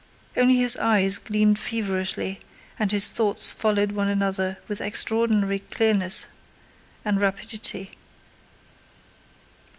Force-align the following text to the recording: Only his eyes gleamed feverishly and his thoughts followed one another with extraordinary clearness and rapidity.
Only 0.35 0.55
his 0.57 0.77
eyes 0.77 1.19
gleamed 1.19 1.59
feverishly 1.59 2.39
and 2.79 2.91
his 2.91 3.11
thoughts 3.11 3.51
followed 3.51 3.91
one 3.91 4.07
another 4.07 4.57
with 4.67 4.81
extraordinary 4.81 5.59
clearness 5.59 6.25
and 7.05 7.21
rapidity. 7.21 7.91